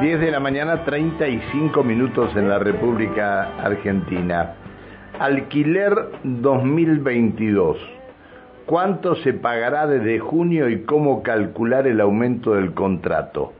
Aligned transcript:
10 0.00 0.18
de 0.18 0.30
la 0.30 0.40
mañana, 0.40 0.82
35 0.86 1.84
minutos 1.84 2.34
en 2.34 2.48
la 2.48 2.58
República 2.58 3.54
Argentina. 3.62 4.54
Alquiler 5.18 5.94
2022. 6.24 7.76
¿Cuánto 8.64 9.16
se 9.16 9.34
pagará 9.34 9.86
desde 9.86 10.18
junio 10.18 10.70
y 10.70 10.84
cómo 10.84 11.22
calcular 11.22 11.86
el 11.86 12.00
aumento 12.00 12.54
del 12.54 12.72
contrato? 12.72 13.52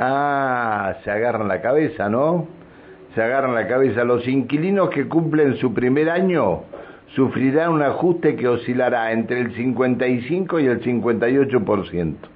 Ah, 0.00 0.94
se 1.04 1.10
agarran 1.10 1.48
la 1.48 1.60
cabeza, 1.60 2.08
¿no? 2.08 2.48
Se 3.14 3.22
agarran 3.22 3.54
la 3.54 3.68
cabeza. 3.68 4.04
Los 4.04 4.26
inquilinos 4.26 4.88
que 4.88 5.06
cumplen 5.06 5.56
su 5.56 5.74
primer 5.74 6.08
año 6.08 6.62
sufrirán 7.14 7.72
un 7.72 7.82
ajuste 7.82 8.36
que 8.36 8.48
oscilará 8.48 9.12
entre 9.12 9.40
el 9.40 9.54
55 9.54 10.60
y 10.60 10.66
el 10.66 10.80
58%. 10.82 12.35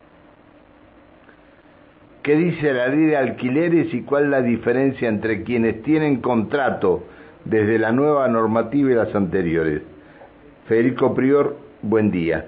¿Qué 2.22 2.36
dice 2.36 2.74
la 2.74 2.88
ley 2.88 3.06
de 3.06 3.16
alquileres 3.16 3.94
y 3.94 4.02
cuál 4.02 4.24
es 4.24 4.30
la 4.30 4.42
diferencia 4.42 5.08
entre 5.08 5.42
quienes 5.42 5.82
tienen 5.82 6.20
contrato 6.20 7.02
desde 7.46 7.78
la 7.78 7.92
nueva 7.92 8.28
normativa 8.28 8.90
y 8.90 8.94
las 8.94 9.14
anteriores? 9.14 9.80
Federico 10.68 11.14
Prior, 11.14 11.56
buen 11.80 12.10
día. 12.10 12.44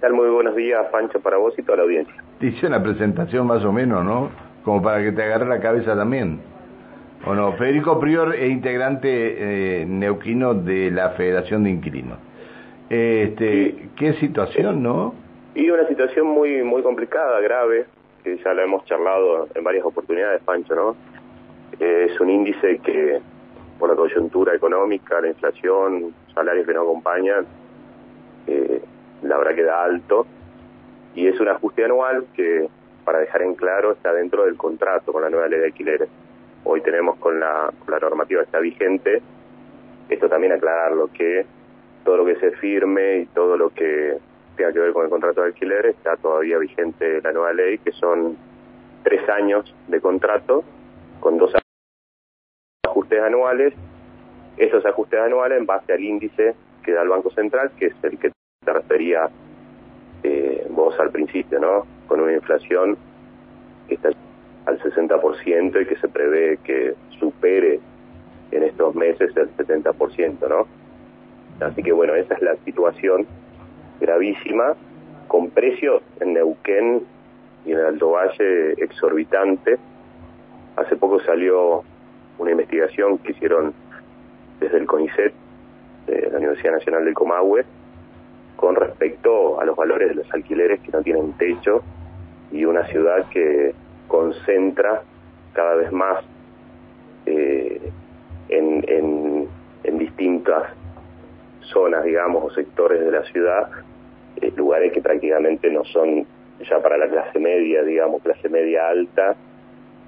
Tal? 0.00 0.14
Muy 0.14 0.28
buenos 0.28 0.56
días, 0.56 0.84
Pancho, 0.90 1.20
para 1.20 1.36
vos 1.36 1.54
y 1.56 1.62
toda 1.62 1.76
la 1.76 1.82
audiencia. 1.84 2.14
Te 2.40 2.48
hice 2.48 2.66
una 2.66 2.82
presentación 2.82 3.46
más 3.46 3.64
o 3.64 3.72
menos, 3.72 4.04
¿no? 4.04 4.30
Como 4.64 4.82
para 4.82 5.00
que 5.04 5.12
te 5.12 5.22
agarre 5.22 5.46
la 5.46 5.60
cabeza 5.60 5.94
también. 5.94 6.40
¿O 7.24 7.34
no? 7.34 7.52
Federico 7.52 8.00
Prior 8.00 8.34
es 8.34 8.50
integrante 8.50 9.82
eh, 9.82 9.86
neuquino 9.86 10.54
de 10.54 10.90
la 10.90 11.10
Federación 11.10 11.62
de 11.62 11.70
Inquilinos. 11.70 12.18
Este, 12.90 13.90
¿Qué 13.94 14.14
situación, 14.14 14.82
no? 14.82 15.14
Y 15.54 15.70
una 15.70 15.86
situación 15.86 16.26
muy 16.26 16.64
muy 16.64 16.82
complicada, 16.82 17.40
grave, 17.40 17.86
que 18.22 18.38
ya 18.38 18.54
lo 18.54 18.62
hemos 18.62 18.84
charlado 18.84 19.48
en 19.54 19.64
varias 19.64 19.84
oportunidades, 19.84 20.42
Pancho, 20.42 20.74
¿no? 20.74 20.96
Eh, 21.78 22.08
es 22.10 22.20
un 22.20 22.30
índice 22.30 22.78
que, 22.78 23.20
por 23.78 23.90
la 23.90 23.96
coyuntura 23.96 24.54
económica, 24.54 25.20
la 25.20 25.28
inflación, 25.28 26.14
salarios 26.34 26.66
que 26.66 26.74
no 26.74 26.82
acompañan, 26.82 27.46
eh, 28.46 28.82
la 29.22 29.38
verdad 29.38 29.54
que 29.54 29.64
da 29.64 29.82
alto. 29.84 30.26
Y 31.14 31.26
es 31.26 31.38
un 31.40 31.48
ajuste 31.48 31.84
anual 31.84 32.26
que, 32.34 32.68
para 33.04 33.18
dejar 33.18 33.42
en 33.42 33.54
claro, 33.54 33.92
está 33.92 34.12
dentro 34.12 34.44
del 34.44 34.56
contrato 34.56 35.12
con 35.12 35.22
la 35.22 35.30
nueva 35.30 35.48
ley 35.48 35.60
de 35.60 35.66
alquileres. 35.66 36.08
Hoy 36.64 36.80
tenemos 36.80 37.18
con 37.18 37.40
la, 37.40 37.72
con 37.84 37.92
la 37.92 37.98
normativa 37.98 38.40
que 38.40 38.46
está 38.46 38.60
vigente, 38.60 39.20
esto 40.08 40.28
también 40.28 40.52
aclararlo, 40.52 41.08
que 41.12 41.44
todo 42.04 42.18
lo 42.18 42.24
que 42.24 42.36
se 42.36 42.52
firme 42.52 43.18
y 43.18 43.26
todo 43.26 43.56
lo 43.56 43.70
que 43.70 44.18
tenga 44.56 44.72
que 44.72 44.78
ver 44.78 44.92
con 44.92 45.04
el 45.04 45.10
contrato 45.10 45.40
de 45.40 45.48
alquiler, 45.48 45.86
está 45.86 46.16
todavía 46.16 46.58
vigente 46.58 47.20
la 47.22 47.32
nueva 47.32 47.52
ley, 47.52 47.78
que 47.78 47.92
son 47.92 48.36
tres 49.02 49.28
años 49.28 49.74
de 49.88 50.00
contrato 50.00 50.64
con 51.20 51.38
dos 51.38 51.52
ajustes 52.84 53.20
anuales. 53.20 53.74
Esos 54.56 54.84
ajustes 54.84 55.20
anuales 55.20 55.58
en 55.58 55.66
base 55.66 55.92
al 55.92 56.02
índice 56.02 56.54
que 56.84 56.92
da 56.92 57.02
el 57.02 57.08
Banco 57.08 57.30
Central, 57.30 57.70
que 57.78 57.86
es 57.86 57.94
el 58.02 58.18
que 58.18 58.30
te 58.64 58.72
refería 58.72 59.30
eh, 60.22 60.66
vos 60.70 60.98
al 61.00 61.10
principio, 61.10 61.58
¿no? 61.58 61.86
Con 62.06 62.20
una 62.20 62.32
inflación 62.32 62.96
que 63.88 63.94
está 63.94 64.10
al 64.66 64.78
60% 64.80 65.82
y 65.82 65.86
que 65.86 65.96
se 65.96 66.08
prevé 66.08 66.58
que 66.58 66.94
supere 67.18 67.80
en 68.50 68.62
estos 68.62 68.94
meses 68.94 69.34
el 69.36 69.56
70%, 69.56 70.48
¿no? 70.48 70.66
Así 71.64 71.82
que 71.82 71.92
bueno, 71.92 72.14
esa 72.14 72.34
es 72.34 72.42
la 72.42 72.56
situación 72.64 73.26
gravísima, 74.02 74.74
con 75.28 75.48
precios 75.50 76.02
en 76.20 76.34
Neuquén 76.34 77.02
y 77.64 77.72
en 77.72 77.78
el 77.78 77.86
Alto 77.86 78.10
Valle 78.10 78.72
exorbitantes. 78.76 79.78
Hace 80.76 80.96
poco 80.96 81.20
salió 81.20 81.82
una 82.38 82.50
investigación 82.50 83.18
que 83.18 83.32
hicieron 83.32 83.72
desde 84.60 84.78
el 84.78 84.86
CONICET, 84.86 85.32
la 86.06 86.38
Universidad 86.38 86.72
Nacional 86.72 87.04
del 87.04 87.14
Comahue, 87.14 87.64
con 88.56 88.74
respecto 88.74 89.60
a 89.60 89.64
los 89.64 89.76
valores 89.76 90.08
de 90.08 90.14
los 90.16 90.34
alquileres 90.34 90.80
que 90.80 90.92
no 90.92 91.02
tienen 91.02 91.32
techo 91.34 91.82
y 92.50 92.64
una 92.64 92.86
ciudad 92.88 93.28
que 93.30 93.74
concentra 94.08 95.02
cada 95.52 95.76
vez 95.76 95.92
más 95.92 96.24
eh, 97.26 97.90
en 98.48 99.48
distintas 99.98 100.64
zonas, 101.62 102.04
digamos, 102.04 102.44
o 102.44 102.50
sectores 102.50 103.00
de 103.00 103.10
la 103.10 103.22
ciudad, 103.24 103.68
eh, 104.40 104.52
lugares 104.56 104.92
que 104.92 105.00
prácticamente 105.00 105.70
no 105.70 105.84
son 105.84 106.26
ya 106.68 106.80
para 106.80 106.96
la 106.96 107.08
clase 107.08 107.38
media, 107.38 107.82
digamos, 107.82 108.22
clase 108.22 108.48
media 108.48 108.88
alta, 108.88 109.36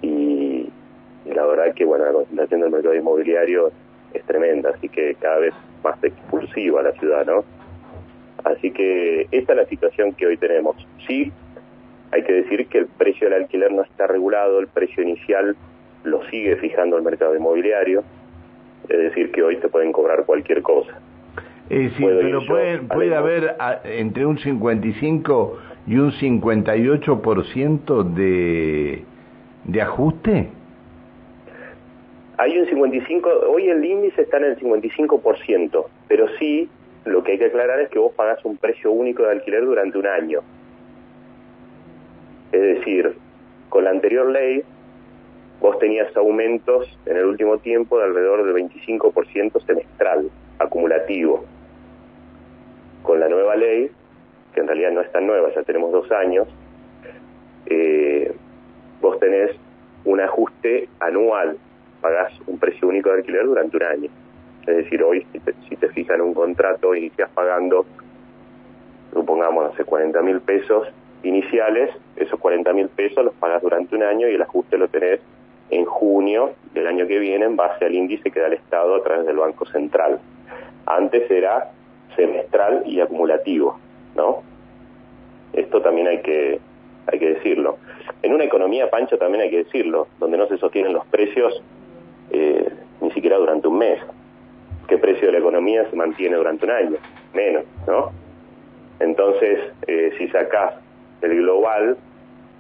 y, 0.02 0.68
la 1.26 1.44
verdad 1.46 1.74
que, 1.74 1.84
bueno, 1.84 2.04
la 2.04 2.12
concentración 2.12 2.60
del 2.60 2.70
mercado 2.70 2.94
inmobiliario 2.94 3.72
es 4.12 4.22
tremenda, 4.24 4.70
así 4.70 4.88
que 4.88 5.14
cada 5.16 5.38
vez 5.38 5.54
más 5.82 6.02
expulsiva 6.02 6.82
la 6.82 6.92
ciudad, 6.92 7.26
¿no? 7.26 7.44
Así 8.44 8.70
que 8.70 9.26
esta 9.30 9.52
es 9.52 9.56
la 9.56 9.66
situación 9.66 10.12
que 10.12 10.26
hoy 10.26 10.36
tenemos. 10.36 10.76
Sí, 11.06 11.32
hay 12.12 12.22
que 12.22 12.32
decir 12.32 12.66
que 12.68 12.78
el 12.78 12.86
precio 12.86 13.28
del 13.28 13.42
alquiler 13.42 13.72
no 13.72 13.82
está 13.82 14.06
regulado, 14.06 14.60
el 14.60 14.68
precio 14.68 15.02
inicial 15.02 15.56
lo 16.04 16.22
sigue 16.28 16.56
fijando 16.56 16.96
el 16.96 17.02
mercado 17.02 17.34
inmobiliario, 17.34 18.04
es 18.88 18.98
decir, 18.98 19.32
que 19.32 19.42
hoy 19.42 19.56
te 19.56 19.68
pueden 19.68 19.92
cobrar 19.92 20.24
cualquier 20.26 20.62
cosa. 20.62 21.00
Eh, 21.70 21.90
sí, 21.96 22.04
pero 22.04 22.44
puede, 22.46 22.78
puede 22.78 23.14
haber 23.14 23.56
entre 23.84 24.26
un 24.26 24.38
55 24.38 25.58
y 25.86 25.96
un 25.96 26.12
58% 26.12 28.04
de, 28.14 29.04
de 29.64 29.82
ajuste. 29.82 30.48
Hay 32.36 32.58
un 32.58 32.66
55, 32.66 33.28
hoy 33.48 33.68
el 33.68 33.84
índice 33.84 34.22
está 34.22 34.38
en 34.38 34.44
el 34.44 34.58
55%, 34.58 35.86
pero 36.08 36.26
sí 36.38 36.68
lo 37.04 37.22
que 37.22 37.32
hay 37.32 37.38
que 37.38 37.46
aclarar 37.46 37.80
es 37.80 37.88
que 37.90 37.98
vos 37.98 38.12
pagás 38.14 38.44
un 38.44 38.56
precio 38.56 38.90
único 38.90 39.22
de 39.22 39.32
alquiler 39.32 39.64
durante 39.64 39.98
un 39.98 40.06
año. 40.06 40.40
Es 42.52 42.60
decir, 42.60 43.14
con 43.68 43.84
la 43.84 43.90
anterior 43.90 44.30
ley 44.30 44.62
vos 45.60 45.78
tenías 45.78 46.14
aumentos 46.16 46.86
en 47.06 47.16
el 47.16 47.24
último 47.24 47.58
tiempo 47.58 47.98
de 47.98 48.04
alrededor 48.04 48.44
del 48.44 48.54
25% 48.68 49.64
semestral, 49.64 50.30
acumulativo 50.58 51.44
con 53.02 53.20
la 53.20 53.28
nueva 53.28 53.56
ley, 53.56 53.90
que 54.54 54.60
en 54.60 54.66
realidad 54.66 54.92
no 54.92 55.00
es 55.00 55.12
tan 55.12 55.26
nueva, 55.26 55.52
ya 55.54 55.62
tenemos 55.62 55.92
dos 55.92 56.10
años, 56.12 56.48
eh, 57.66 58.34
vos 59.00 59.18
tenés 59.20 59.50
un 60.04 60.20
ajuste 60.20 60.88
anual, 61.00 61.56
pagás 62.00 62.32
un 62.46 62.58
precio 62.58 62.88
único 62.88 63.10
de 63.10 63.16
alquiler 63.16 63.44
durante 63.44 63.76
un 63.76 63.82
año. 63.82 64.10
Es 64.66 64.76
decir, 64.76 65.02
hoy 65.02 65.26
si 65.32 65.40
te, 65.40 65.54
si 65.68 65.76
te 65.76 65.88
fijan 65.88 66.20
un 66.20 66.32
contrato, 66.34 66.94
inicias 66.94 67.30
pagando, 67.30 67.84
supongamos, 69.12 69.64
no 69.64 69.76
sé, 69.76 69.84
40 69.84 70.22
mil 70.22 70.40
pesos 70.40 70.88
iniciales, 71.22 71.90
esos 72.16 72.38
40 72.38 72.72
mil 72.72 72.88
pesos 72.88 73.24
los 73.24 73.34
pagas 73.34 73.62
durante 73.62 73.94
un 73.94 74.02
año 74.02 74.28
y 74.28 74.34
el 74.34 74.42
ajuste 74.42 74.78
lo 74.78 74.88
tenés 74.88 75.20
en 75.70 75.84
junio 75.84 76.52
del 76.72 76.86
año 76.86 77.06
que 77.06 77.18
viene 77.18 77.46
en 77.46 77.56
base 77.56 77.84
al 77.84 77.94
índice 77.94 78.30
que 78.30 78.40
da 78.40 78.46
el 78.46 78.54
Estado 78.54 78.96
a 78.96 79.02
través 79.02 79.26
del 79.26 79.36
Banco 79.36 79.66
Central. 79.66 80.20
Antes 80.86 81.30
era 81.30 81.70
semestral 82.16 82.82
y 82.86 83.00
acumulativo, 83.00 83.78
¿no? 84.14 84.42
Esto 85.52 85.80
también 85.80 86.08
hay 86.08 86.20
que, 86.20 86.60
hay 87.06 87.18
que 87.18 87.34
decirlo. 87.34 87.78
En 88.22 88.34
una 88.34 88.44
economía, 88.44 88.90
Pancho, 88.90 89.18
también 89.18 89.42
hay 89.42 89.50
que 89.50 89.64
decirlo, 89.64 90.08
donde 90.18 90.36
no 90.36 90.46
se 90.48 90.58
sostienen 90.58 90.92
los 90.92 91.06
precios 91.06 91.62
eh, 92.30 92.68
ni 93.00 93.10
siquiera 93.12 93.36
durante 93.36 93.68
un 93.68 93.78
mes. 93.78 94.00
¿Qué 94.88 94.98
precio 94.98 95.26
de 95.26 95.32
la 95.32 95.38
economía 95.38 95.88
se 95.88 95.96
mantiene 95.96 96.36
durante 96.36 96.66
un 96.66 96.72
año? 96.72 96.96
Menos, 97.32 97.64
¿no? 97.86 98.12
Entonces, 99.00 99.60
eh, 99.86 100.12
si 100.18 100.28
sacás 100.28 100.74
el 101.22 101.36
global, 101.36 101.96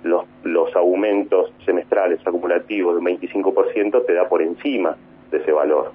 los, 0.02 0.24
los 0.42 0.74
aumentos 0.76 1.52
semestrales 1.64 2.20
acumulativos 2.26 2.96
del 2.96 3.04
25% 3.04 4.06
te 4.06 4.14
da 4.14 4.28
por 4.28 4.42
encima 4.42 4.96
de 5.30 5.38
ese 5.38 5.52
valor. 5.52 5.92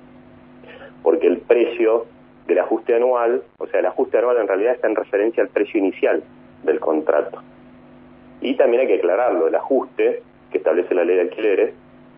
Porque 1.04 1.28
el 1.28 1.38
precio 1.40 2.06
del 2.50 2.60
ajuste 2.60 2.96
anual, 2.96 3.44
o 3.58 3.68
sea, 3.68 3.80
el 3.80 3.86
ajuste 3.86 4.18
anual 4.18 4.38
en 4.38 4.48
realidad 4.48 4.74
está 4.74 4.88
en 4.88 4.96
referencia 4.96 5.44
al 5.44 5.50
precio 5.50 5.80
inicial 5.80 6.24
del 6.64 6.80
contrato. 6.80 7.42
Y 8.42 8.56
también 8.56 8.82
hay 8.82 8.88
que 8.88 8.96
aclararlo, 8.96 9.48
el 9.48 9.56
ajuste 9.56 10.24
que 10.52 10.58
establece 10.58 10.96
la 10.96 11.04
ley 11.04 11.16
de 11.16 11.22
alquileres 11.22 11.74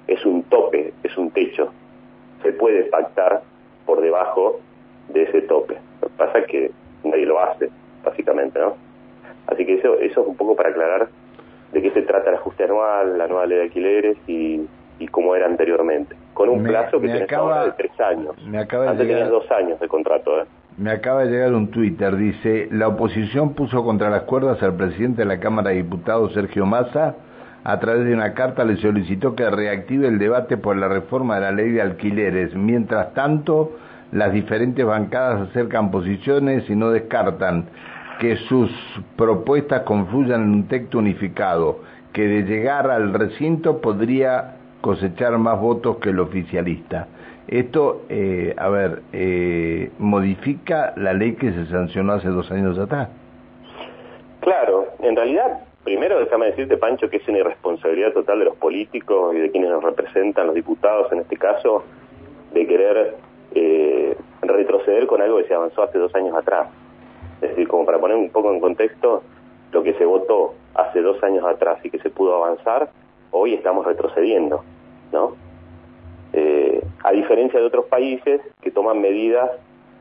es 0.07 0.25
un 0.25 0.43
tope, 0.43 0.93
es 1.03 1.17
un 1.17 1.31
techo. 1.31 1.71
Se 2.41 2.53
puede 2.53 2.83
pactar 2.85 3.41
por 3.85 4.01
debajo 4.01 4.59
de 5.09 5.23
ese 5.23 5.41
tope. 5.41 5.77
Lo 6.01 6.07
que 6.07 6.13
pasa 6.17 6.39
es 6.39 6.47
que 6.47 6.71
nadie 7.03 7.25
lo 7.25 7.39
hace, 7.39 7.69
básicamente, 8.03 8.59
¿no? 8.59 8.75
Así 9.47 9.65
que 9.65 9.75
eso, 9.75 9.95
eso 9.99 10.21
es 10.21 10.27
un 10.27 10.35
poco 10.37 10.55
para 10.55 10.69
aclarar 10.69 11.09
de 11.73 11.81
qué 11.81 11.91
se 11.91 12.03
trata 12.03 12.29
el 12.29 12.37
ajuste 12.37 12.63
anual, 12.63 13.17
la 13.17 13.27
nueva 13.27 13.45
ley 13.45 13.57
de 13.57 13.63
alquileres 13.63 14.17
y, 14.27 14.61
y 15.01 15.07
cómo 15.07 15.35
era 15.35 15.47
anteriormente 15.47 16.15
con 16.33 16.49
un 16.49 16.63
plazo 16.63 17.01
que 17.01 17.07
tiene 17.07 17.27
ahora 17.35 17.65
de 17.65 17.71
tres 17.71 17.99
años. 17.99 18.35
Me 18.45 18.59
acaba 18.59 18.89
Antes 18.89 19.07
de 19.07 19.13
llegar, 19.13 19.29
dos 19.29 19.49
años 19.51 19.79
de 19.79 19.87
contrato. 19.87 20.41
¿eh? 20.41 20.45
Me 20.77 20.91
acaba 20.91 21.23
de 21.25 21.31
llegar 21.31 21.53
un 21.53 21.71
Twitter, 21.71 22.15
dice, 22.15 22.67
la 22.71 22.87
oposición 22.87 23.53
puso 23.53 23.83
contra 23.83 24.09
las 24.09 24.23
cuerdas 24.23 24.61
al 24.61 24.75
presidente 24.75 25.23
de 25.23 25.25
la 25.25 25.39
Cámara 25.39 25.71
de 25.71 25.77
Diputados, 25.77 26.33
Sergio 26.33 26.65
Massa, 26.65 27.15
a 27.63 27.79
través 27.79 28.05
de 28.05 28.13
una 28.13 28.33
carta 28.33 28.63
le 28.63 28.77
solicitó 28.77 29.35
que 29.35 29.49
reactive 29.49 30.07
el 30.07 30.19
debate 30.19 30.57
por 30.57 30.77
la 30.77 30.87
reforma 30.87 31.35
de 31.35 31.41
la 31.41 31.51
ley 31.51 31.71
de 31.71 31.81
alquileres. 31.81 32.55
Mientras 32.55 33.13
tanto, 33.13 33.73
las 34.11 34.33
diferentes 34.33 34.83
bancadas 34.85 35.49
acercan 35.49 35.91
posiciones 35.91 36.67
y 36.69 36.75
no 36.75 36.89
descartan 36.89 37.65
que 38.19 38.35
sus 38.47 38.71
propuestas 39.15 39.81
confluyan 39.81 40.43
en 40.43 40.49
un 40.49 40.67
texto 40.67 40.99
unificado, 40.99 41.79
que 42.13 42.27
de 42.27 42.43
llegar 42.43 42.89
al 42.89 43.13
recinto 43.13 43.79
podría 43.79 44.55
cosechar 44.81 45.37
más 45.37 45.59
votos 45.59 45.97
que 45.97 46.09
el 46.09 46.19
oficialista. 46.19 47.07
Esto, 47.47 48.03
eh, 48.09 48.53
a 48.57 48.69
ver, 48.69 49.01
eh, 49.13 49.91
modifica 49.99 50.93
la 50.95 51.13
ley 51.13 51.35
que 51.35 51.51
se 51.51 51.65
sancionó 51.67 52.13
hace 52.13 52.29
dos 52.29 52.51
años 52.51 52.77
atrás. 52.77 53.09
Claro, 54.41 54.87
en 54.99 55.15
realidad, 55.15 55.59
primero 55.83 56.19
déjame 56.19 56.47
decirte, 56.47 56.77
Pancho, 56.77 57.09
que 57.09 57.17
es 57.17 57.27
una 57.27 57.39
irresponsabilidad 57.39 58.13
total 58.13 58.39
de 58.39 58.45
los 58.45 58.55
políticos 58.55 59.35
y 59.35 59.39
de 59.39 59.51
quienes 59.51 59.69
nos 59.69 59.83
representan, 59.83 60.47
los 60.47 60.55
diputados 60.55 61.11
en 61.11 61.19
este 61.19 61.37
caso, 61.37 61.83
de 62.53 62.67
querer 62.67 63.15
eh, 63.53 64.15
retroceder 64.41 65.07
con 65.07 65.21
algo 65.21 65.37
que 65.37 65.47
se 65.47 65.53
avanzó 65.53 65.83
hace 65.83 65.97
dos 65.97 66.13
años 66.15 66.35
atrás. 66.35 66.67
Es 67.41 67.49
decir, 67.49 67.67
como 67.67 67.85
para 67.85 67.99
poner 67.99 68.17
un 68.17 68.29
poco 68.29 68.51
en 68.53 68.59
contexto, 68.59 69.23
lo 69.71 69.83
que 69.83 69.93
se 69.93 70.05
votó 70.05 70.53
hace 70.75 71.01
dos 71.01 71.21
años 71.23 71.43
atrás 71.45 71.79
y 71.83 71.89
que 71.89 71.99
se 71.99 72.09
pudo 72.09 72.35
avanzar, 72.35 72.89
hoy 73.31 73.53
estamos 73.53 73.85
retrocediendo, 73.85 74.63
¿no? 75.11 75.35
Eh, 76.33 76.81
a 77.03 77.11
diferencia 77.11 77.59
de 77.59 77.65
otros 77.65 77.85
países 77.85 78.41
que 78.61 78.71
toman 78.71 79.01
medidas 79.01 79.51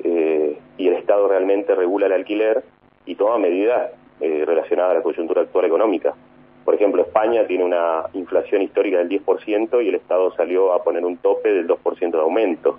eh, 0.05 0.59
y 0.77 0.89
el 0.89 0.95
Estado 0.95 1.29
realmente 1.29 1.75
regula 1.75 2.07
el 2.07 2.13
alquiler 2.13 2.63
y 3.05 3.17
toma 3.17 3.39
medidas 3.39 3.91
eh, 4.21 4.45
relacionadas 4.47 4.93
a 4.93 4.95
la 4.99 5.03
coyuntura 5.03 5.43
actual 5.43 5.65
económica. 5.65 6.15
Por 6.65 6.75
ejemplo, 6.75 7.03
España 7.03 7.47
tiene 7.47 7.65
una 7.65 8.05
inflación 8.13 8.63
histórica 8.63 8.99
del 8.99 9.09
10% 9.09 9.85
y 9.85 9.89
el 9.89 9.95
Estado 9.95 10.33
salió 10.37 10.73
a 10.73 10.85
poner 10.85 11.05
un 11.05 11.17
tope 11.17 11.51
del 11.53 11.67
2% 11.67 12.11
de 12.11 12.21
aumento. 12.21 12.79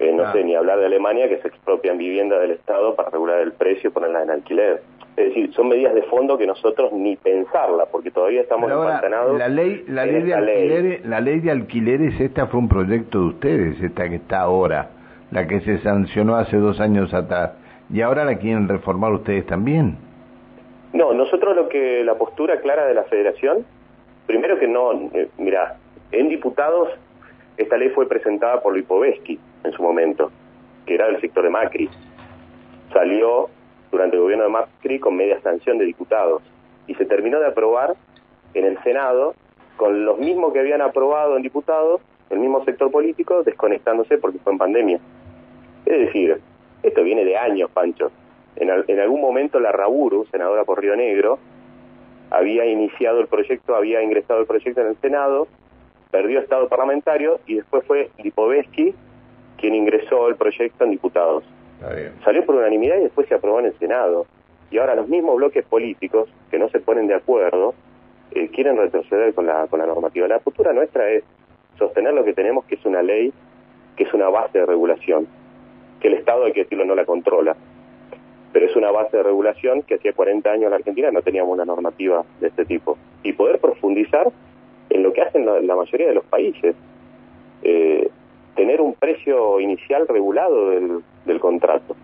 no 0.00 0.22
ah. 0.24 0.32
sé, 0.32 0.44
ni 0.44 0.54
hablar 0.54 0.78
de 0.78 0.86
Alemania 0.86 1.28
que 1.28 1.38
se 1.38 1.48
expropian 1.48 1.98
viviendas 1.98 2.40
del 2.40 2.52
Estado 2.52 2.94
para 2.94 3.10
regular 3.10 3.40
el 3.40 3.52
precio 3.52 3.90
y 3.90 3.92
ponerla 3.92 4.22
en 4.22 4.30
alquiler. 4.30 4.82
Es 5.16 5.28
decir, 5.28 5.52
son 5.54 5.68
medidas 5.68 5.94
de 5.94 6.02
fondo 6.02 6.36
que 6.36 6.46
nosotros 6.46 6.92
ni 6.92 7.16
pensarla, 7.16 7.86
porque 7.86 8.10
todavía 8.10 8.40
estamos 8.40 8.70
empantanados. 8.70 9.38
La 9.38 9.48
ley, 9.48 9.84
la 9.86 10.06
ley 10.06 10.22
de 10.22 10.34
alquileres, 10.34 11.06
la 11.06 11.20
ley 11.20 11.40
de 11.40 11.50
alquileres, 11.52 12.20
esta 12.20 12.48
fue 12.48 12.58
un 12.58 12.68
proyecto 12.68 13.20
de 13.20 13.26
ustedes, 13.26 13.80
esta 13.80 14.08
que 14.08 14.16
está 14.16 14.40
ahora, 14.40 14.90
la 15.30 15.46
que 15.46 15.60
se 15.60 15.78
sancionó 15.78 16.34
hace 16.34 16.56
dos 16.56 16.80
años 16.80 17.14
atrás, 17.14 17.52
y 17.90 18.00
ahora 18.00 18.24
la 18.24 18.38
quieren 18.38 18.68
reformar 18.68 19.12
ustedes 19.12 19.46
también. 19.46 19.98
No, 20.92 21.12
nosotros 21.12 21.54
lo 21.54 21.68
que 21.68 22.02
la 22.02 22.14
postura 22.14 22.60
clara 22.60 22.86
de 22.86 22.94
la 22.94 23.04
Federación, 23.04 23.64
primero 24.26 24.58
que 24.58 24.66
no, 24.66 24.92
eh, 25.12 25.28
mira, 25.38 25.76
en 26.10 26.28
diputados 26.28 26.88
esta 27.56 27.76
ley 27.76 27.90
fue 27.90 28.08
presentada 28.08 28.60
por 28.60 28.74
Lipovetsky 28.76 29.38
en 29.62 29.72
su 29.72 29.82
momento, 29.82 30.30
que 30.86 30.94
era 30.94 31.06
del 31.06 31.20
sector 31.20 31.44
de 31.44 31.50
Macri. 31.50 31.88
Salió 32.92 33.48
durante 33.94 34.16
el 34.16 34.22
gobierno 34.22 34.44
de 34.44 34.50
Macri 34.50 34.98
con 34.98 35.14
media 35.14 35.40
sanción 35.40 35.78
de 35.78 35.84
diputados 35.84 36.42
y 36.88 36.96
se 36.96 37.06
terminó 37.06 37.38
de 37.38 37.46
aprobar 37.46 37.94
en 38.52 38.64
el 38.64 38.82
Senado 38.82 39.34
con 39.76 40.04
los 40.04 40.18
mismos 40.18 40.52
que 40.52 40.58
habían 40.58 40.82
aprobado 40.82 41.36
en 41.36 41.42
diputados, 41.42 42.00
el 42.30 42.40
mismo 42.40 42.64
sector 42.64 42.90
político, 42.90 43.44
desconectándose 43.44 44.18
porque 44.18 44.38
fue 44.40 44.52
en 44.52 44.58
pandemia. 44.58 45.00
Es 45.86 45.98
decir, 46.06 46.40
esto 46.82 47.04
viene 47.04 47.24
de 47.24 47.36
años, 47.36 47.70
Pancho. 47.70 48.10
En, 48.56 48.68
en 48.68 49.00
algún 49.00 49.20
momento 49.20 49.60
la 49.60 49.70
Raburu, 49.70 50.26
senadora 50.26 50.64
por 50.64 50.80
Río 50.80 50.96
Negro, 50.96 51.38
había 52.30 52.66
iniciado 52.66 53.20
el 53.20 53.28
proyecto, 53.28 53.76
había 53.76 54.02
ingresado 54.02 54.40
el 54.40 54.46
proyecto 54.46 54.80
en 54.80 54.88
el 54.88 54.96
Senado, 54.96 55.46
perdió 56.10 56.40
estado 56.40 56.68
parlamentario 56.68 57.38
y 57.46 57.54
después 57.54 57.84
fue 57.86 58.10
Lipovetsky 58.18 58.92
quien 59.56 59.76
ingresó 59.76 60.26
el 60.28 60.34
proyecto 60.34 60.82
en 60.82 60.90
diputados. 60.90 61.44
Salió 62.24 62.44
por 62.44 62.56
unanimidad 62.56 62.96
y 62.98 63.04
después 63.04 63.28
se 63.28 63.34
aprobó 63.34 63.60
en 63.60 63.66
el 63.66 63.78
Senado. 63.78 64.26
Y 64.70 64.78
ahora 64.78 64.94
los 64.94 65.08
mismos 65.08 65.36
bloques 65.36 65.64
políticos 65.64 66.28
que 66.50 66.58
no 66.58 66.68
se 66.68 66.80
ponen 66.80 67.06
de 67.06 67.14
acuerdo 67.14 67.74
eh, 68.32 68.48
quieren 68.48 68.76
retroceder 68.76 69.34
con 69.34 69.46
la, 69.46 69.66
con 69.66 69.78
la 69.78 69.86
normativa. 69.86 70.26
La 70.26 70.38
postura 70.38 70.72
nuestra 70.72 71.10
es 71.10 71.24
sostener 71.78 72.14
lo 72.14 72.24
que 72.24 72.32
tenemos, 72.32 72.64
que 72.64 72.76
es 72.76 72.84
una 72.84 73.02
ley, 73.02 73.32
que 73.96 74.04
es 74.04 74.14
una 74.14 74.28
base 74.28 74.58
de 74.58 74.66
regulación, 74.66 75.26
que 76.00 76.08
el 76.08 76.14
Estado, 76.14 76.44
hay 76.44 76.52
que 76.52 76.64
decirlo, 76.64 76.84
no 76.84 76.94
la 76.94 77.04
controla, 77.04 77.56
pero 78.52 78.66
es 78.66 78.76
una 78.76 78.90
base 78.90 79.16
de 79.16 79.22
regulación 79.22 79.82
que 79.82 79.96
hacía 79.96 80.12
40 80.12 80.48
años 80.48 80.64
en 80.64 80.70
la 80.70 80.76
Argentina 80.76 81.10
no 81.10 81.22
teníamos 81.22 81.52
una 81.52 81.64
normativa 81.64 82.24
de 82.40 82.48
este 82.48 82.64
tipo. 82.64 82.96
Y 83.22 83.32
poder 83.32 83.58
profundizar 83.58 84.30
en 84.90 85.02
lo 85.02 85.12
que 85.12 85.22
hacen 85.22 85.44
la, 85.44 85.74
mayoría 85.74 86.08
de 86.08 86.14
los 86.14 86.24
países. 86.24 86.76
Eh, 87.62 88.08
tener 88.54 88.80
un 88.80 88.94
precio 88.94 89.60
inicial 89.60 90.06
regulado 90.08 90.70
del, 90.70 91.02
del 91.24 91.40
contrato, 91.40 91.96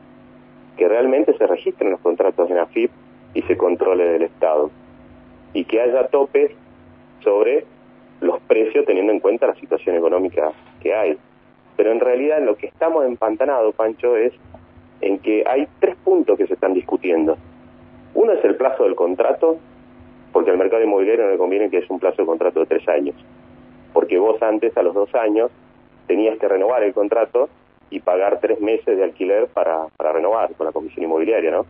que 0.77 0.89
realmente 0.89 1.37
se 1.37 1.47
registren 1.47 1.91
los 1.91 2.01
contratos 2.01 2.51
en 2.51 2.59
AFIP 2.59 2.91
y 3.35 3.43
se 3.43 3.57
controle 3.57 4.05
del 4.05 4.23
Estado, 4.23 4.71
y 5.53 5.65
que 5.65 5.81
haya 5.81 6.09
topes 6.09 6.53
sobre 7.23 7.65
los 8.21 8.41
precios 8.43 8.85
teniendo 8.85 9.13
en 9.13 9.21
cuenta 9.21 9.47
la 9.47 9.55
situación 9.55 9.97
económica 9.97 10.53
que 10.83 10.95
hay. 10.95 11.19
Pero 11.77 11.93
en 11.93 12.01
realidad 12.01 12.39
en 12.39 12.47
lo 12.47 12.57
que 12.57 12.67
estamos 12.67 13.05
empantanados, 13.05 13.75
Pancho, 13.75 14.17
es 14.17 14.33
en 15.01 15.19
que 15.19 15.45
hay 15.47 15.67
tres 15.79 15.97
puntos 16.05 16.37
que 16.37 16.47
se 16.47 16.55
están 16.55 16.75
discutiendo. 16.75 17.37
Uno 18.15 18.33
es 18.33 18.45
el 18.45 18.57
plazo 18.57 18.85
del 18.85 18.95
contrato, 18.95 19.59
porque 20.33 20.51
al 20.51 20.59
mercado 20.59 20.83
inmobiliario 20.83 21.25
no 21.25 21.31
le 21.31 21.39
conviene 21.39 21.71
que 21.71 21.79
es 21.79 21.91
un 21.91 21.99
plazo 21.99 22.23
de 22.23 22.27
contrato 22.27 22.61
de 22.61 22.67
tres 22.67 22.87
años, 22.89 23.17
porque 23.93 24.19
vos 24.19 24.41
antes, 24.43 24.77
a 24.77 24.83
los 24.83 24.95
dos 24.95 25.15
años, 25.15 25.51
tenías 26.11 26.37
que 26.41 26.49
renovar 26.49 26.83
el 26.83 26.93
contrato 26.93 27.49
y 27.89 28.01
pagar 28.01 28.41
tres 28.41 28.61
meses 28.61 28.97
de 28.97 29.05
alquiler 29.05 29.47
para, 29.47 29.87
renovar 29.97 30.53
con 30.57 30.67
la 30.67 30.73
comisión 30.73 31.05
inmobiliaria, 31.05 31.53
¿no? 31.53 31.67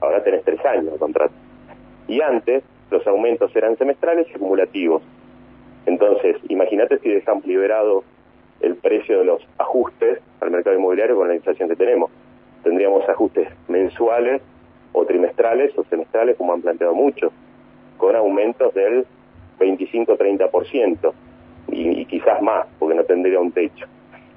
Ahora 0.00 0.20
tenés 0.24 0.42
tres 0.42 0.58
años 0.66 0.94
de 0.94 0.98
contrato. 0.98 1.32
Y 2.08 2.20
antes 2.20 2.64
los 2.90 3.06
aumentos 3.06 3.54
eran 3.54 3.78
semestrales 3.78 4.26
y 4.28 4.34
acumulativos. 4.34 5.00
Entonces, 5.86 6.38
imagínate 6.48 6.98
si 6.98 7.08
dejamos 7.08 7.46
liberado 7.46 8.02
el 8.58 8.74
precio 8.74 9.20
de 9.20 9.26
los 9.26 9.46
ajustes 9.58 10.18
al 10.40 10.50
mercado 10.50 10.74
inmobiliario 10.74 11.14
con 11.14 11.28
la 11.28 11.36
inflación 11.36 11.68
que 11.68 11.76
tenemos. 11.76 12.10
Tendríamos 12.64 13.08
ajustes 13.08 13.46
mensuales 13.68 14.42
o 14.92 15.06
trimestrales 15.06 15.72
o 15.78 15.84
semestrales, 15.84 16.36
como 16.36 16.52
han 16.52 16.62
planteado 16.62 16.94
muchos, 16.94 17.32
con 17.96 18.16
aumentos 18.16 18.74
del 18.74 19.06
25-30% 19.60 21.12
y, 21.68 22.04
quizás 22.06 22.40
más, 22.42 22.66
porque 22.78 22.94
no 22.94 23.04
tendría 23.04 23.40
un 23.40 23.52
techo. 23.52 23.86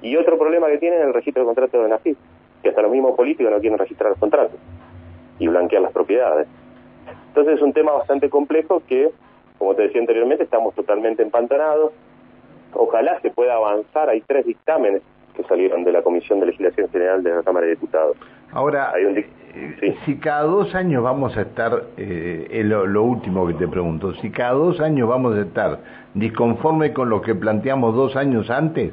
Y 0.02 0.16
otro 0.16 0.38
problema 0.38 0.68
que 0.68 0.78
tienen 0.78 1.00
es 1.00 1.06
el 1.06 1.14
registro 1.14 1.42
de 1.42 1.46
contratos 1.46 1.82
de 1.82 1.88
NAFIP, 1.88 2.16
que 2.62 2.68
hasta 2.68 2.82
los 2.82 2.90
mismos 2.90 3.16
políticos 3.16 3.52
no 3.52 3.60
quieren 3.60 3.78
registrar 3.78 4.10
los 4.10 4.18
contratos 4.18 4.58
y 5.38 5.46
blanquear 5.48 5.82
las 5.82 5.92
propiedades. 5.92 6.48
Entonces 7.28 7.56
es 7.56 7.62
un 7.62 7.72
tema 7.72 7.92
bastante 7.92 8.28
complejo 8.30 8.82
que, 8.86 9.10
como 9.58 9.74
te 9.74 9.82
decía 9.82 10.00
anteriormente, 10.00 10.44
estamos 10.44 10.74
totalmente 10.74 11.22
empantanados. 11.22 11.92
Ojalá 12.74 13.20
se 13.20 13.30
pueda 13.30 13.54
avanzar. 13.54 14.08
Hay 14.08 14.20
tres 14.22 14.46
dictámenes 14.46 15.02
que 15.34 15.44
salieron 15.44 15.84
de 15.84 15.92
la 15.92 16.02
Comisión 16.02 16.40
de 16.40 16.46
Legislación 16.46 16.88
General 16.90 17.22
de 17.22 17.30
la 17.30 17.42
Cámara 17.42 17.66
de 17.66 17.72
Diputados. 17.72 18.16
Ahora, 18.52 18.92
eh, 18.96 19.96
si 20.04 20.16
cada 20.16 20.42
dos 20.42 20.74
años 20.74 21.02
vamos 21.02 21.36
a 21.36 21.42
estar, 21.42 21.84
eh, 21.96 22.62
lo, 22.64 22.86
lo, 22.86 23.02
último 23.02 23.46
que 23.46 23.54
te 23.54 23.68
pregunto, 23.68 24.14
si 24.14 24.30
cada 24.30 24.52
dos 24.52 24.80
años 24.80 25.08
vamos 25.08 25.36
a 25.36 25.42
estar 25.42 25.78
disconforme 26.14 26.92
con 26.92 27.10
lo 27.10 27.20
que 27.20 27.34
planteamos 27.34 27.94
dos 27.94 28.16
años 28.16 28.50
antes, 28.50 28.92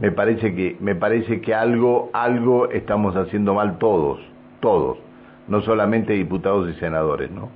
me 0.00 0.10
parece 0.10 0.54
que, 0.54 0.76
me 0.80 0.94
parece 0.94 1.40
que 1.42 1.54
algo, 1.54 2.08
algo 2.12 2.70
estamos 2.70 3.14
haciendo 3.16 3.54
mal 3.54 3.78
todos, 3.78 4.18
todos, 4.60 4.98
no 5.46 5.60
solamente 5.60 6.14
diputados 6.14 6.70
y 6.70 6.78
senadores, 6.80 7.30
¿no? 7.30 7.50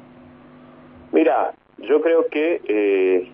Mira, 1.12 1.52
yo 1.78 2.02
creo 2.02 2.26
que 2.28 2.60
eh, 2.66 3.30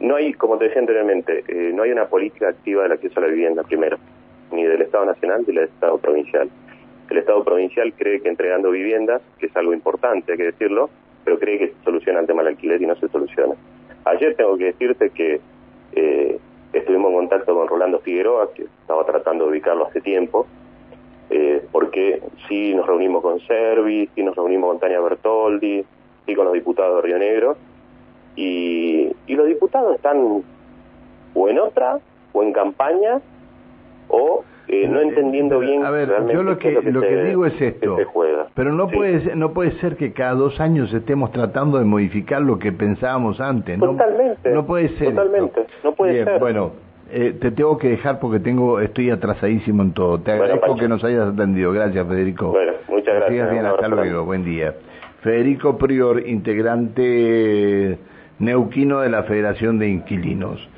no 0.00 0.16
hay, 0.16 0.34
como 0.34 0.58
te 0.58 0.64
decía 0.64 0.80
anteriormente, 0.80 1.44
eh, 1.48 1.72
no 1.72 1.84
hay 1.84 1.92
una 1.92 2.06
política 2.06 2.48
activa 2.48 2.82
del 2.82 2.92
acceso 2.92 3.18
a 3.18 3.22
la 3.22 3.28
vivienda, 3.28 3.62
primero, 3.62 3.96
ni 4.52 4.64
del 4.64 4.82
Estado 4.82 5.04
Nacional 5.04 5.44
ni 5.46 5.54
del 5.54 5.64
Estado 5.64 5.98
Provincial. 5.98 6.48
El 7.10 7.18
Estado 7.18 7.42
Provincial 7.44 7.92
cree 7.96 8.20
que 8.20 8.28
entregando 8.28 8.70
viviendas, 8.70 9.22
que 9.38 9.46
es 9.46 9.56
algo 9.56 9.72
importante, 9.72 10.32
hay 10.32 10.38
que 10.38 10.44
decirlo, 10.44 10.90
pero 11.24 11.38
cree 11.38 11.58
que 11.58 11.68
se 11.68 11.84
soluciona 11.84 12.20
el 12.20 12.26
tema 12.26 12.42
del 12.42 12.54
alquiler 12.54 12.80
y 12.82 12.86
no 12.86 12.96
se 12.96 13.08
soluciona. 13.08 13.54
Ayer 14.04 14.34
tengo 14.36 14.56
que 14.56 14.64
decirte 14.64 15.10
que 15.10 15.40
eh, 15.92 16.38
estuvimos 16.72 17.10
en 17.10 17.16
contacto 17.16 17.54
con 17.54 17.66
Rolando 17.66 18.00
Figueroa, 18.00 18.52
que 18.52 18.62
estaba 18.62 19.04
tratando 19.04 19.44
de 19.44 19.50
ubicarlo 19.50 19.86
hace 19.86 20.00
tiempo, 20.00 20.46
eh, 21.30 21.66
porque 21.72 22.22
sí 22.48 22.74
nos 22.74 22.86
reunimos 22.86 23.22
con 23.22 23.40
Servi, 23.40 24.08
sí 24.14 24.22
nos 24.22 24.36
reunimos 24.36 24.70
con 24.70 24.80
Tania 24.80 25.00
Bertoldi, 25.00 25.84
sí 26.26 26.34
con 26.34 26.44
los 26.46 26.54
diputados 26.54 26.96
de 26.96 27.02
Río 27.02 27.18
Negro, 27.18 27.56
y, 28.36 29.10
y 29.26 29.34
los 29.34 29.46
diputados 29.46 29.96
están 29.96 30.42
o 31.34 31.48
en 31.48 31.58
otra, 31.58 32.00
o 32.32 32.42
en 32.42 32.52
campaña, 32.52 33.20
o 34.08 34.44
eh, 34.68 34.86
no 34.86 35.00
entendiendo 35.00 35.60
bien. 35.60 35.84
A 35.84 35.90
ver, 35.90 36.10
yo 36.30 36.42
lo 36.42 36.58
que, 36.58 36.72
lo 36.82 37.00
que, 37.00 37.24
digo 37.24 37.46
es 37.46 37.60
esto. 37.60 37.96
Pero 38.54 38.72
no 38.72 38.88
puede 38.88 39.34
no 39.34 39.52
puede 39.52 39.72
ser 39.80 39.96
que 39.96 40.12
cada 40.12 40.34
dos 40.34 40.60
años 40.60 40.92
estemos 40.92 41.32
tratando 41.32 41.78
de 41.78 41.84
modificar 41.84 42.42
lo 42.42 42.58
que 42.58 42.72
pensábamos 42.72 43.40
antes. 43.40 43.78
Totalmente. 43.78 44.50
No, 44.50 44.66
puede 44.66 44.90
ser. 44.98 45.14
Totalmente. 45.14 45.66
No 45.82 45.92
puede 45.92 46.12
bien, 46.12 46.24
ser. 46.26 46.38
Bueno, 46.38 46.72
eh, 47.10 47.34
te 47.40 47.50
tengo 47.50 47.78
que 47.78 47.88
dejar 47.88 48.20
porque 48.20 48.40
tengo 48.40 48.80
estoy 48.80 49.10
atrasadísimo 49.10 49.82
en 49.82 49.92
todo. 49.92 50.20
Te 50.20 50.32
agradezco 50.32 50.76
que 50.76 50.88
nos 50.88 51.02
hayas 51.02 51.32
atendido. 51.32 51.72
Gracias, 51.72 52.06
Federico. 52.06 52.48
Bueno, 52.50 52.72
muchas 52.88 53.14
gracias. 53.14 53.50
bien, 53.50 53.64
hasta 53.64 53.88
luego. 53.88 54.24
Buen 54.24 54.44
día. 54.44 54.74
Federico 55.22 55.78
Prior, 55.78 56.28
integrante 56.28 57.98
neuquino 58.38 59.00
de 59.00 59.08
la 59.08 59.22
Federación 59.24 59.78
de 59.78 59.88
Inquilinos. 59.88 60.68